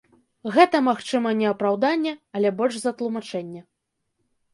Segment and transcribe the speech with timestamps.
[0.53, 3.61] Гэта, магчыма, не апраўданне, але больш за тлумачэнне.